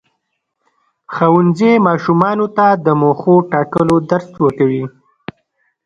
ښوونځی 1.13 1.73
ماشومانو 1.87 2.45
ته 2.57 2.65
د 2.85 2.87
موخو 3.01 3.33
ټاکلو 3.51 3.95
درس 4.09 4.29
ورکوي. 4.43 4.83